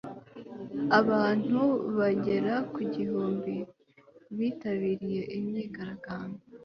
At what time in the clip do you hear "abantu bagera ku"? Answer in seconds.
0.99-2.79